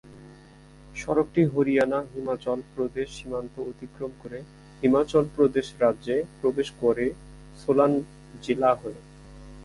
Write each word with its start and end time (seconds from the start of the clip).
সড়কটি 0.95 1.41
হরিয়ানা-হিমাচল 1.45 2.59
প্রদেশ 2.75 3.07
সীমান্ত 3.17 3.55
অতিক্রম 3.71 4.11
করে 4.23 4.39
হিমাচল 4.83 5.25
প্রদেশ 5.35 5.67
রাজ্যে 5.79 6.15
প্রবেশ 6.41 6.67
করে 6.81 7.05
সোলান 7.57 7.93
জেলা 8.43 8.71
হয়ে। 8.75 8.99